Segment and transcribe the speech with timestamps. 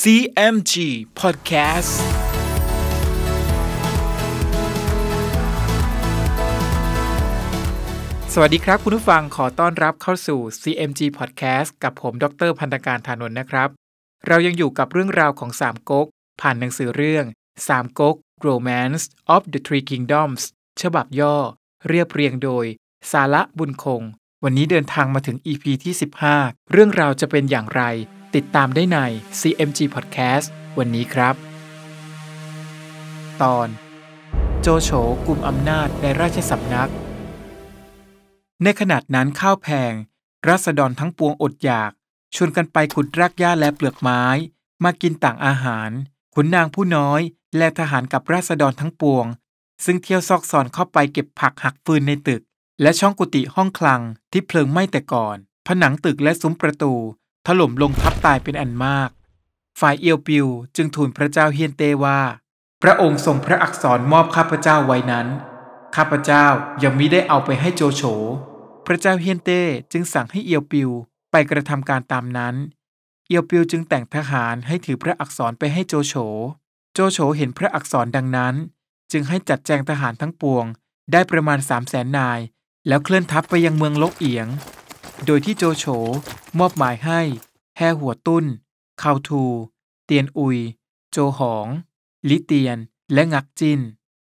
[0.00, 0.74] CMG
[1.20, 1.92] Podcast
[8.32, 13.68] สวัสดีครับคุณผู้ฟังขอต้อนรับเข้าสู่ CMG Podcast กับผมดรพันธการธานนท์นะครับ
[14.26, 16.06] เรายังอยู่กับเรื่องราวของสามก๊ก
[16.40, 17.24] ผ่านหนังสือเรื่อง
[17.68, 18.16] สามก๊ก
[18.46, 19.02] Romance
[19.34, 20.42] of the Three Kingdoms
[20.82, 21.36] ฉบับย่อ
[21.88, 22.64] เรียบเรียงโดย
[23.12, 24.02] สาระบุญคง
[24.44, 25.94] วันนี้เดินทางมาถึง EP ที่
[26.32, 27.84] 15 เรื่องราวจะเป็นอย่างไร
[28.38, 28.98] ติดตามได้ใน
[29.40, 30.46] CMG Podcast
[30.78, 31.34] วันนี้ครับ
[33.42, 33.68] ตอน
[34.60, 34.90] โจโฉ
[35.26, 36.90] กลุ่มอำนาจในราชสำนัก
[38.62, 39.92] ในขณะนั้นข้าวแพง
[40.48, 41.92] รัษฎรทั้งปวงอดอยาก
[42.34, 44.24] ชวนกันไปขุดรากหญ้าและเปลือกไม้
[44.84, 45.90] มากินต่างอาหาร
[46.34, 47.20] ขุนนางผู้น้อย
[47.56, 49.26] และทหารกับราษฎรทั้งปวง
[49.84, 52.42] ซึ่งเที่ยวซอกซอนเข้าไปเก็บผักหักฟืนในตึก
[52.82, 54.00] และช่องกุฏิห้องคลัง
[54.32, 55.36] ที่เพลิงไหม้แต่ก่อน
[55.66, 56.94] ผนังตึกและซุ้มประตู
[57.46, 59.10] ถล่มลงทับตายเป็นอันมาก
[59.80, 60.46] ฝ่ายเอียวปิว
[60.76, 62.20] จึงทูลพระเจ้าเฮียนเตว่า
[62.82, 65.26] พระองค์ทรงพระอักษรมอบข้าพเจ้าไว้นั้น
[65.96, 66.46] ข้าพเจ้า
[66.82, 68.02] ยังมิได้เอาไปให้โจโฉ
[68.86, 70.90] พระเจ้าเฮียนเต้จึงสั่งให้เอียวปิว
[71.30, 72.54] ไปกระทำการตามนั้น
[73.28, 76.14] เอียวปิวจึงแต่งทหารให้ถือพระอักษรไปให้โจโฉ
[76.94, 78.54] โจโฉเห็นพระอักษรดังนั้น
[79.12, 80.64] จึงให้จัดแจงทหารทั้งปวง
[81.12, 82.40] ได้ประมาณสามแสนนาย
[82.88, 84.46] แล้วเคลื่อนทัพไปยังเมืองลกเอียง
[85.26, 85.84] โดยที่โจโฉ
[86.58, 87.20] มอบหมายให้
[87.76, 88.44] แฮหัวตุ้น
[89.02, 89.44] คาวทู
[90.06, 90.58] เตียนอุย
[91.10, 91.66] โจหอง
[92.28, 92.78] ลิเตียน
[93.12, 93.80] และงักจิน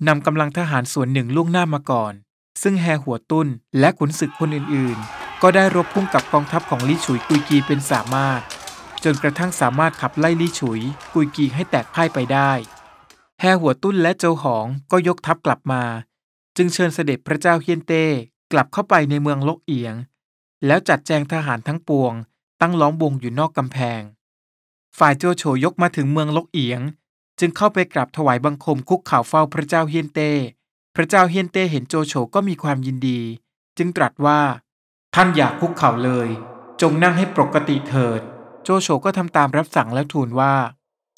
[0.08, 2.14] นำกำลังทหารส่วนหนึ่งล่วงหน้ามาก่อน
[2.62, 3.48] ซึ่งแฮหัวตุ้น
[3.80, 8.42] และขุนศึกคนอื่นๆ ก็ได้รบพุ่งกับกองทัพของลี่ฉุยกุยกีเป็นสามารถ
[9.04, 10.82] จนกระทั่งสามารถขับไล่ลี่ฉุย
[11.14, 12.52] กุยกีให้แตกพ่ายไปได้
[13.40, 15.84] แฮหัวตุ้นและโจหองก็ยกทัพกลับมา
[16.58, 18.06] จึงเชิญเสด็จพระเจ้าเฮียนเต้
[18.52, 19.96] กลับเข้าไปในเมืองลกเอียง
[20.66, 22.14] แล้วจัดแจงทหารทั้งปวง
[22.62, 24.02] ตั้งล้อมวงอยู่นอกกำแพง
[24.98, 26.82] ฝ่ายโจโฉยกมาถึงเมืองลกเอียง
[27.40, 30.32] จึงเข้าไปกราบถวายบังคมคุกเข่าเฝ้าพระเจ้าเฮียนเต้
[30.96, 33.22] พระเจ้าเฮียนเต้เห็นโจโฉก็มีความยินดี
[33.78, 34.40] จึงตรัสว่า
[35.16, 36.30] ท่านอยากคุกเข่าเลย
[36.82, 38.22] จงนั่งให้ปกติเถิด
[38.64, 40.56] โจโฉก็ทำตามรับสั่งแล้วทูลว่า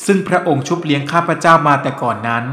[0.05, 2.45] ซึ่งพระองค์ชุบเลี้ยงข้าพเจ้ามาแต่ก่อนนั้น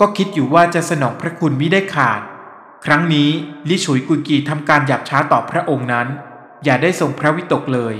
[0.00, 2.20] ก็คิดอยู่ว่าจะสนองพระคุณมิได้ขาด
[2.84, 3.30] ครั้งนี้
[3.68, 6.08] ลิฉุยกุยกีทำการหยาบช้าต่อพระองค์นั้น
[6.64, 7.94] อย่าได้ทรงพระวิตกเลย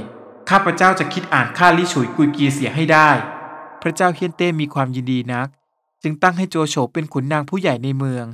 [0.50, 3.10] ข้าพเจ้าจะคิดอ่านค่าลิฉุยกุยกีเสียให้ได้
[3.82, 5.48] พระเจ้าเฮียนเต้มีความยินดีนัก
[6.02, 8.26] จึงตั้งให้โจโฉเป็นขุนนางผู้ใหญ่ในเมือง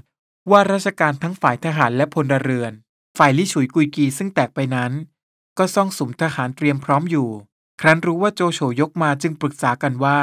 [0.50, 2.72] ว่าราชการทั้งฝ่ายทหารและพลเรือน
[3.18, 4.92] ฝ่ายลิฉุยกุยกีซึ่งแตกไปนั้น
[5.58, 7.28] ก็ซ่องสุมทหารเตรียมพร้อมอยู่
[7.80, 10.18] ครั้นรู้ว่าโจโฉยกมาจึงปรึกษากันว่า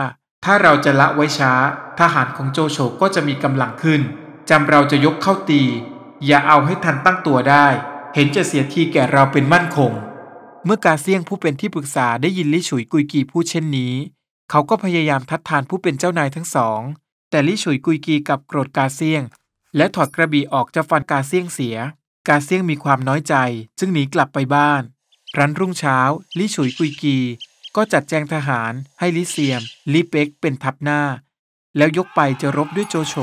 [0.45, 1.53] ถ้าเราจะละไว้ช้า
[1.99, 4.01] ทหารของโจโฉก็จะมีกำลังขึ้น
[4.49, 5.61] จำเราจะยกเข้าตี
[6.25, 7.67] อย่าเอาให้ทันตั้งตัวได้
[8.15, 9.91] เห็นจะเสียทีแก่เราเป็นมั่นคง
[10.65, 13.93] เมื่อกาเซียงผู้เป็นที่ปรึกษาได้ยินลิฉุยกุยกีพูดเช่นนี้
[14.49, 16.81] เขาก็พยายามทัดทานผู้เป็นเจ้านายทั้งสอง
[17.29, 19.23] แต่ลิฉุยกุยกีกับโกรธกาเซียง
[19.75, 21.77] และถอดกระบี่ออกจะฟันกาเซียงเสีย
[22.27, 23.35] กาเซียงมีความน้อยใจ
[23.79, 24.81] จึงหนีกลับไปบ้าน
[25.37, 25.97] รันรุ่งเช้า
[26.37, 27.17] ลิฉุยกุยกี
[27.75, 29.61] ก็จัดแจงทหารให้ลิเซียม
[29.93, 31.01] ลิเป็กเป็นทัพหน้า
[31.77, 33.15] แล้วยกไปจะรบด้วยโจโฉ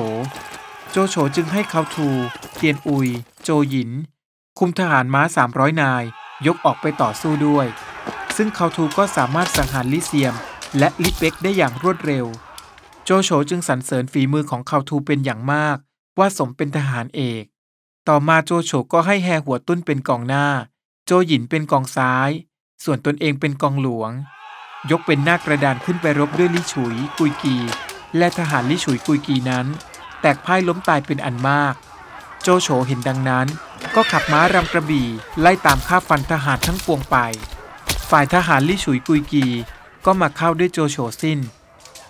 [0.90, 2.08] โจโฉจึงให้เขาทู
[2.56, 3.08] เตียนอุย
[3.42, 3.90] โจหยิน
[4.58, 5.22] คุมทหารม้า
[5.52, 6.04] 300 นาย
[6.46, 7.66] ยกออกไปต่อสู้ด้วย
[8.36, 10.34] ซึ่งเขาทูก็สามารถสังหารลิเซียม
[10.78, 12.26] และลิเป็กได้อย่างรวดเร็ว
[13.04, 15.76] โจโฉจึงสรรเสริญฝีมือของเขาทูเป็นอย่างมาก
[16.18, 17.44] ว่าสมเป็นทหารเอก
[18.08, 20.46] ต่อมาโจโฉก็ให้แฮหัวตุ้นเป็นกองหน้า
[21.06, 22.30] โจหยินเป็นกองซ้าย
[22.84, 24.10] ส่วนตนเองเป็นกองหลวง
[24.90, 27.56] ยกเป็นหน้ากระดานขึ้นไปรบด้วยลิฉุย กุยกี
[28.16, 29.66] และทหารลิฉุยกุยกีนั้น
[30.20, 31.74] แตกพ่ายล้มตายเป็นอันมาก
[32.42, 33.46] โจโฉเห็นดังนั้น
[33.94, 35.08] ก็ขับม้ารำกระบี่
[35.40, 37.16] ไล่ตามฆ่าฟันทหารทั้งปวงไป
[38.10, 39.46] ฝ่ายทหารลิฉุยกุยกี
[40.06, 41.38] ก็มาเข้าด้วยโจโฉสิ้น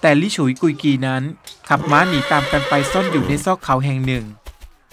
[0.01, 1.23] แต่ลิฉุยกุยกีนั้น
[1.69, 4.25] ขับม้าหนีตามกันไปซ่อนอยู่ในซอกเขาแห่งหนึ่ง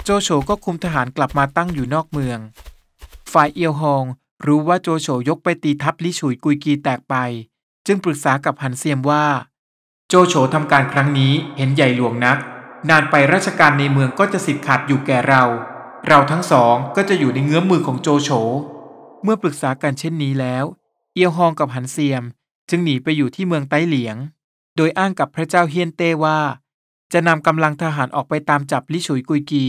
[0.03, 2.39] โจโฉก็คุมทหารกลับมาตั้งอยู่นอกเมือง
[3.33, 4.03] ฝ่ายเอียวฮอง
[4.45, 7.15] รู้ว่าโจโฉยกไปตีทัพลิฉุยกุยกีแตกไป
[7.85, 9.25] จึงปรึกษากับหันเซียมว่า
[10.09, 12.37] โจโฉทำการครั้งนี้เห็นใหญ่หลวงนัก
[12.89, 15.43] นานไปราชการในเมืองก็จะสิทธิ์ขาดอยู่แก่เรา
[16.07, 18.29] เราทั้งสองก็จะอยู่ในเงื้อมมือของโจโฉ
[19.23, 20.65] เมื่อปรึกษากันเช่นนี้แล้ว
[21.13, 22.23] เอียวฮองกับหันเซียม
[22.69, 24.17] จึงหนีไปอยู่ที่เมืองไต้เหลียง
[24.75, 26.39] โดยอ้างกับพระเจ้าเฮียนเต้ว่า
[27.13, 29.65] จะนำกำลังทหารออกไปตามจับลิฉุยกุยกี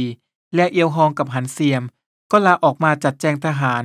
[0.54, 1.82] และเอียวฮองกับหันเซียม
[2.30, 3.84] ก็ลาออกมาจัดแจงทหาร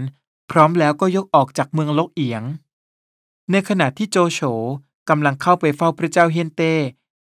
[0.52, 2.44] พร้อมแล้วก็ยกออกจากเมืองลกเอียง
[3.52, 4.40] ในขณะที่โจโฉ
[5.10, 6.74] กำลังเข้าไปเฝ้าพระเจ้าเฮียนเต้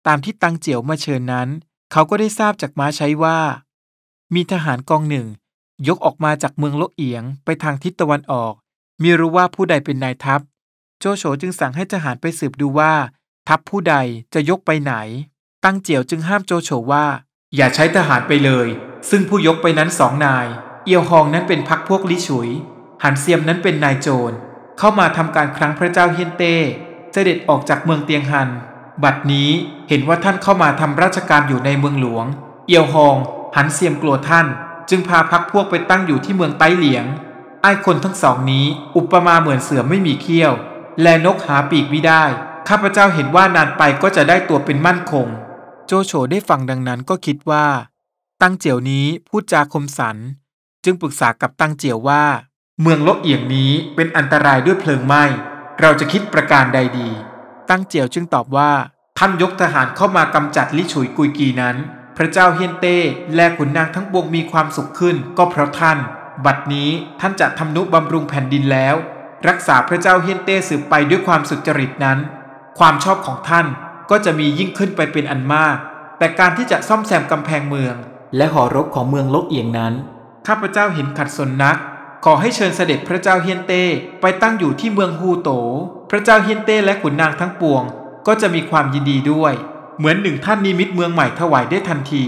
[0.07, 1.49] ตามที่ตังเจียวมาเชิญนั้น
[1.91, 3.39] เขาก็ได้ทราบจากม้าใช้ว่า
[4.35, 5.27] มีทหารกองหนึ่ง
[5.87, 8.53] ยกออกมาจากเมืองลกเอียงไปทางทิศตะวันออก
[9.01, 10.41] มีรู้ว่าผู้ใดเป็นนายทัพ
[10.99, 12.93] โจโฉจึงสั่งให้ทหารไปสืบดูว่า
[13.47, 13.95] ทัพผู้ใด
[14.33, 14.93] จะยกไปไหน
[15.63, 17.05] ตั้งเจียวจึงห้ามโจโฉว่า
[17.55, 18.67] อย่าใช้ทหารไปเลย
[19.09, 20.45] ซึ่งผู้ยกไปนั้นสองนาย
[20.85, 22.49] เอียวฮองนั้นเป็นพักพวกลิฉุย
[23.03, 24.35] หันเซียมนั้นเป็นนายโจร
[24.77, 26.55] เข้ามาทำการครั้งพระเจ้าเฮียนเต้
[27.11, 28.49] เสด็จออกจากเมืองเตียงฮัน
[29.03, 29.49] บัดนี้
[29.89, 32.25] เห็นว่าท่านเข้ามาทำราชการอยู่ในเมืองหลวง
[32.67, 33.15] เอียวฮอง
[33.55, 34.47] หันเซียมกลัวท่าน
[34.89, 37.05] จึงพาพักพวกไปตั้งอยู่ที่เมืองไต้เหลียง
[37.63, 38.65] ไอ้คนทั้งสองนี้
[38.97, 40.53] อุปมาเหมือนเสือไม่มีเขี้ยว
[41.01, 42.23] และนกหาปีกไม่ได้
[42.67, 45.27] ข้าพเจ้าเห็นว่านานไปก็จะได้ตัวเป็นมั่นคง
[45.85, 47.65] โจโฉได้ฟังดังนั้นก็คิดว่า
[48.41, 50.17] ตั้งเจียวนี้พูดจาคมสัน
[50.83, 52.23] จึงปรึกษากับตั้งเจียวว่า
[52.81, 55.23] เมืองลกเอียงนี้เป็นอันตรายด้วยเพลิงไหม้
[55.81, 57.09] เราจะคิดประการใดดี
[57.69, 58.71] ตั้งเจียวจึงตอบว่า
[59.17, 61.75] ท่านยกทหารเข้ามากำจัดลิฉุยกุยกีนั้น
[62.17, 62.97] พระเจ้าเฮียนเต้
[63.35, 65.97] และขุนนางทั้งปวงมีความสุขขึ้น ก็เพราะท่าน
[66.45, 68.95] บัดนี้ท่านจะทำนุบำรุงแผ่นดินแล้ว
[69.47, 72.19] รักษาพระเจ้าเฮียนเต้สืบไปด้วยความสุจริตนั้น
[72.79, 73.65] ความชอบของท่าน
[74.11, 75.77] ก็จะมียิ่งขึ้นไปเป็นอันมาก
[76.17, 77.95] แต่การที่จะซ่อมแซมกำแพงเมือง
[78.37, 79.93] และหอรบของเมืองลกเอียงนั้น
[80.47, 81.77] ข้าพเจ้าเห็นขัดสนนัก
[82.25, 83.83] ขอให้เชิญเสด็จพระเจ้าเฮียนเต้
[84.21, 85.49] ไปตั้งอยู่ที่เมืองฮูโต
[86.11, 87.83] พระเจ้าเฮียนเต้และขุนนางทั้งปวง
[88.27, 89.53] ก็จะมีความยินดีด้วย
[90.01, 92.23] เหมือนหนึ่งท่านนิมิตเมืองใหม่ถวายได้ทันที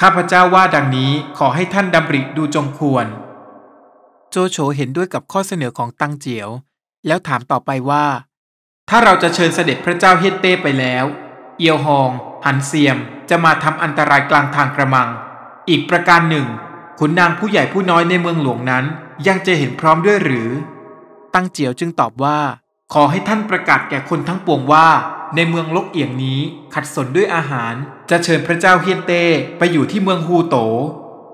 [0.00, 3.06] ข้าพเจ้าว่าดังนี้ขอให้ท่านดำริดูจงควร
[4.30, 6.48] โจโฉเห็นด้วยกับข้อเสนอของตังเจียว
[7.06, 8.04] แล้วถามต่อไปว่า
[8.90, 11.04] ถ้าเราจะเชิญเสด็จพระเจ้าเฮียนเต้ไปแล้ว
[11.58, 12.10] เอียวฮอง
[12.44, 12.96] หันเซียม
[13.30, 15.08] จะมาทำอันตรายกลางทางกระมัง
[15.68, 16.46] อีกประการหนึ่ง
[16.98, 18.84] ขุนนางผู้ใหญ่ผู้น้อยในเมืองหลวงนั้น
[19.26, 20.48] ยังจะเห็นพร้อมด้วยหรือ
[21.34, 22.38] ตั้งเจียวจึงตอบว่า
[22.92, 24.88] ขอให้ท่านประกาศแก่คนทั้งปวงว่า
[25.36, 26.40] ในเมืองลกเอียงนี้
[26.74, 27.74] ขัดสนด้วยอาหาร
[28.10, 29.24] จะเชิญพระเจ้าเฮียนเต้
[29.58, 30.56] ไปอยู่ที่เมืองฮูโต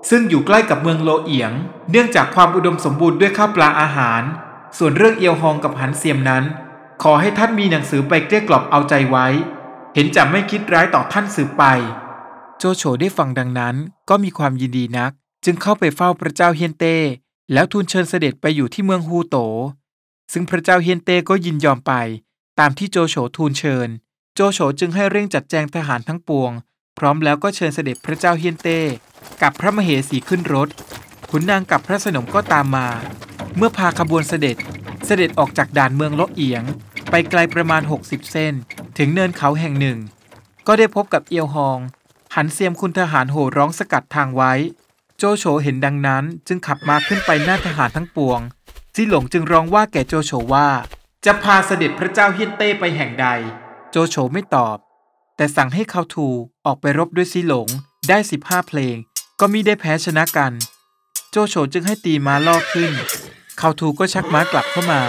[0.09, 1.51] ซึ่งอยู่ใกล้กับเมืองโลเอียง
[1.91, 4.21] เนื่องจากความอุดมสมบูรณ์ด้วยข้าวปลาอาหาร
[4.77, 6.43] ส่วนเรื่องเอียวฮองกับหันเซียมนั้น
[7.03, 9.27] ขอให้ท่านมีหนังสือไปเกลี้ยกล่อมเอาใจไว้
[9.95, 11.63] เห็นจะไม่คิดร้ายต่อท่านสืบไป
[12.57, 13.75] โจโฉได้ฟังดังนั้น
[14.09, 15.11] ก็มีความยินดีนัก
[15.45, 16.95] จึงเข้าไปเฝ้าพระเจ้าเฮียนเต้
[17.53, 19.37] แล้วทูลเชิญเสด็จไปอยู่ที่เมืองฮูโต
[20.33, 21.93] ซึ่งพระเจ้าเฮียนเต้ก็ยินยอมไป
[22.59, 23.89] ตามที่โจโฉทูลเชิญ
[24.35, 26.51] โจโฉจึงให้เร่งจัดแจงทหารทั้งปวง
[26.97, 28.79] พร้อมแล้วก็เชิญเสด็จพระเจ้าเฮียนเต้
[29.41, 30.69] กับพระมเหสีขึ้นรถ
[31.29, 32.87] ขุนนางกับพระสนมก็ตามมา
[33.57, 34.57] เมื่อพาขบวนเสด็จ
[35.05, 36.63] เสด็จออกจากด่านเมืองเลาะเอียง
[37.09, 38.53] ไปไกลประมาณ 60 เส้น
[38.97, 39.97] ถึงเนินเขาแห่งหนึ่ง
[40.67, 41.79] ก็ได้พบกับเอียวฮอง
[42.35, 44.53] หันเซียมคุณทหารโห่ร้องสกัดทางไว้
[45.17, 48.39] โจโฉเห็นดังนั้นจึงขับมาขึ้นไปหน้าทหารทั้งปวง
[48.95, 50.67] ซีหลงจึงร้องว่าแก่โจโฉว่า
[51.25, 53.27] จะพาเสด็จพระเจ้าเฮียนเต้ไปแห่งใด
[53.91, 54.77] โจโฉไม่ตอบ
[55.35, 56.27] แต่สั่งให้เขาทู
[56.65, 57.67] ออกไปรบด้วยซีหลง
[58.09, 58.95] ได้15เพลง
[59.39, 60.53] ก็มิได้แพ้ชนะกัน
[61.31, 62.91] โจโฉจึงให้ตีม้าล่อขึ้น
[63.57, 65.01] เขาทูก็ชักม้ากลับเข้ามา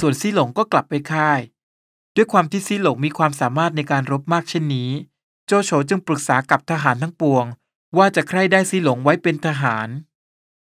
[0.00, 1.40] ส่วนซีหลงก็กลับไปค่าย
[2.16, 4.90] ด้วยความที่ซีหลงมีความสามารถในการรบมากเช่นนี้
[5.46, 7.44] โจโฉจึงปรึกษากับทหารทั้งปวง
[7.96, 9.88] ว่าจะใครได้ซีหลงไว้เป็นทหาร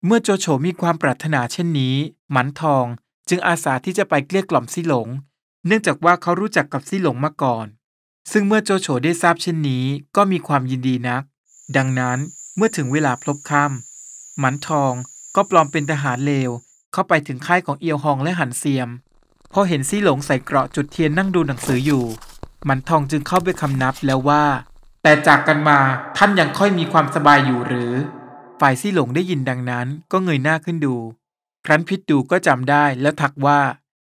[0.05, 1.95] เมื่อโจโฉมีความปรารถนาเช่นนี้
[2.31, 2.87] หมันทอง
[3.29, 5.07] จึงอาสาที่จะไปเกลี้ยกล่อมซี่หลง
[5.65, 7.65] เนื่องจากว่าเขารู้จักกับซี่หลงมาก่อน
[8.31, 9.85] ซึ่งเมื่อโจโฉได้ทราบเช่นนี้
[10.15, 11.23] ก็มีความยินดีนัก
[11.77, 12.17] ดังนั้น
[12.55, 14.93] เมื่อถึงเวลาพลบค่ำหมันทอง
[15.35, 16.51] ก็ปลอมเป็นทหารเลว
[16.93, 18.89] เข้าไปถึงค่ายของเอียวฮองและหันเซียม
[19.53, 22.03] พอเห็นซี่หลงใส่เกราะจุดเทียนนั่งดูหนังสืออยู่
[22.65, 24.43] หมันทองจึงเข้าไปคำนับแล้วว่า
[25.03, 25.79] แต่จากกันมา
[26.17, 27.93] ท่านยังค่อยมีความสบายอยู่หรือ
[28.59, 30.95] ฝ่ายซี่หลงได้ยินดังนั้นก็เงยหน้าขึ้นดู
[31.67, 33.59] ครั้นพิจดูก็จำได้แล้วทักว่า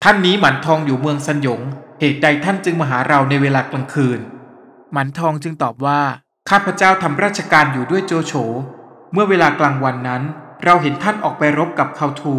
[0.04, 1.62] ท่านนี้หมันทองอยู่เมืองสันหยง
[2.00, 4.20] เหตุใดท่านจึงมาหาเราในเวลากลางคืน
[4.94, 6.02] หมันทองจึงตอบว่า
[6.50, 8.34] ข้าพเจ้าทำราชการอยู่ด้วยโจโฉ
[9.14, 10.24] เมื่อเวลากลางวันนั้น
[10.64, 12.36] เราเห็นท่านออกไปรบกับเขาทู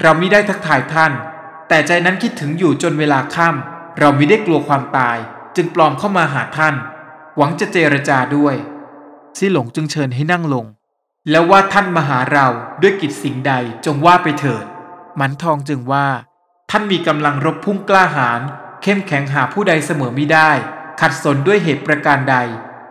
[0.00, 1.12] เรามิได้ทักทายท่าน
[1.68, 5.18] แต่ใจนั้นคิดถึงอยู่จนเวลาค่ำเรามิได้กลัวความตาย
[5.56, 6.74] จึงปลอมเข้ามาหาท่าน
[7.36, 8.54] หวังจะเจรจาด้วย
[9.38, 10.66] ซี่หลงจึงเชิญให้นั่งลง
[11.30, 12.46] แล้วว่าท่านมาหาเรา
[12.82, 13.52] ด้วยกิจสิ่งใด
[13.86, 14.64] จงว่าไปเถิด
[15.20, 16.06] มันทองจึงว่า
[16.70, 18.40] ท่านมีกำลังรบพุ่งกล้าหาญ
[18.82, 20.50] เข้มแข็งหาผู้ใดเสมอมิได้
[21.00, 22.36] ขัดสนด้วยเหตุประการใด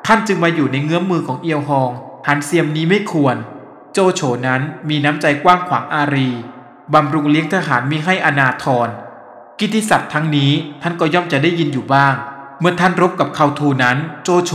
[0.06, 1.92] ท่านจึงมาอยู่ในเงื้อมมือของเอียวฮอง
[2.28, 3.36] หันเซียมนี้ไม่ควร
[3.94, 6.30] โจโฉนั้นมีน้ำใจกว้างขวางอารี
[6.94, 8.90] บำรุงเลี้ยงทหารมีให้อนาทร
[9.60, 12.16] กิติศัพท์ทั้งนี้ท่านก็ย่อมจะได้ยินอยู่บ้าง
[12.60, 14.52] เมื่อท่านรบกับเขาทูนั้น โจโฉ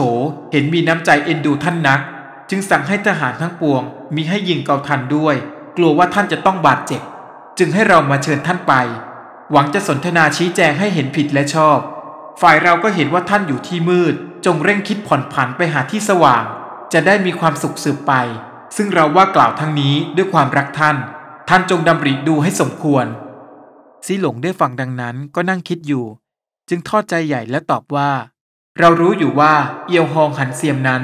[0.53, 2.01] เห็นมีน้ำใจเอ็นดูท่านนัก
[2.51, 3.83] จึงสั่งให้ทหารทั้งปวง
[4.15, 5.37] มีให้ยิงเกาทันด้วย
[5.77, 7.03] กลัวว่าท่านจะต้องบาดเจ็บ
[7.59, 8.75] จึงให้เรามาเชิญท่านไป
[9.53, 11.79] หวังจะสนทนาชี้แจงให้เห็นผิดและชอบ
[12.41, 14.15] ฝ่ายเราก็เห็นว่าท่านอยู่ที่มืด
[14.47, 16.45] จงเร่งคิดผ่อนผันไปหาที่สว่าง
[16.93, 18.13] จะได้มีความสุขสืบไป
[18.77, 20.97] ซึ่งเราว่ากล่าวทั้งนี้ด้วยความรักท่าน
[21.49, 23.07] ท่านจงดำริดูให้สมควร
[24.07, 26.05] ซีหลงได้ฟังดังนั้นก็นั่งคิดอยู่
[26.69, 28.11] จึงทอดใจใหญ่และตอบว่า
[28.79, 29.55] เรารู้อยู่ว่า
[29.87, 31.03] เอียวฮองหันเซียมนั้น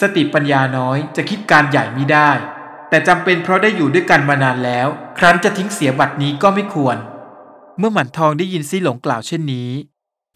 [0.00, 2.30] สติปัญญาน้อยจะคิดการใหญ่ไมิได้
[2.88, 6.96] แต่จำเป็นเพราะได้อยู่ด้วยกันมานานแล้ว ครั้นจะทิ้งเสียบัตรนี้ก็ไม่ควร
[7.78, 9.70] เมื่อหมันทองได้ยินซี่หลงกล่าวเช่นนี้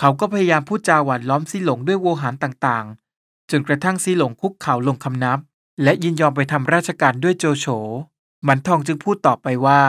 [0.00, 5.38] เขาก็พยายามพูดจาหวานล้อมซี่หลงด้วยโวหารต่างๆ จนกระทั่งซี่หลงคุกเข่าลงคำนับ
[5.82, 7.66] และยินยอมไปทำราชการด้วยโจโฉ
[8.44, 9.82] หมันทองจึงพูดต่อไปว่า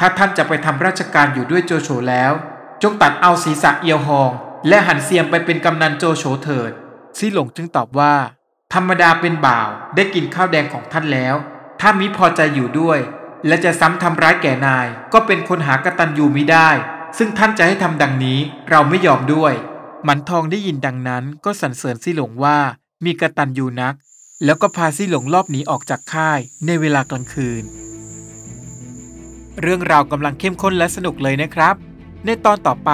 [0.00, 2.32] ถ้าท่านจะไปทำราชการอยู่ด้วยโจโฉแล้ว
[2.82, 4.30] จงตัดเอาศีรษะเอียวหอง
[4.68, 6.72] และหันเสียมไปเป็นกำนันโจโฉเถิด
[7.18, 8.14] ซี่หลงจึงตอบว่า
[8.74, 11.34] ธรรมดาเป็นบ่าวได้กินข้าวแดงของท่านแล้ว
[11.80, 12.98] ถ้ามิพอใจอยู่ด้วย
[13.46, 16.68] และจะซ้ำทำร้ายแก่นาย ก็เป็นคนหากตันยูมิได้
[17.18, 18.38] ซึ่งท่านจะให้ทำดังนี้
[18.70, 19.52] เราไม่ยอมด้วย
[20.04, 22.58] หมันทองได้ยินดังนั้นก็สรรเสริญซี่หลงว่า
[23.04, 23.94] มีกตันยูนัก
[24.44, 27.62] แล้วก็พาซี่หลงลอบหนีออกจากค่ายในเวลากลางคืน
[29.62, 31.74] เรื่องราวกำลังเข้มข้นและสนุกเลยนะครับ
[32.24, 32.90] ในตอนต่อไป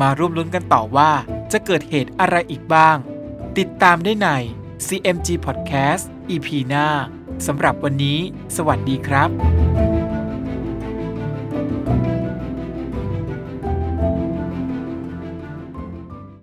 [0.00, 1.10] มาร่วมลุ้นกันต่อว่า
[1.52, 2.96] จะเกิดเหตุอะไรอีกบ้าง
[3.58, 4.28] ติดตามได้ใน
[4.86, 6.86] CMG Podcast EP หน้า
[7.46, 8.18] สำหรับวันนี้
[8.56, 9.63] สวัสดีครับ